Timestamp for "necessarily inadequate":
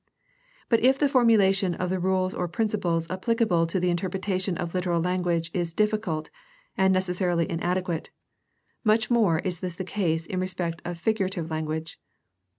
6.91-8.09